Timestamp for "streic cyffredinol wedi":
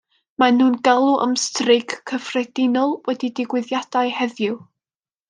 1.41-3.31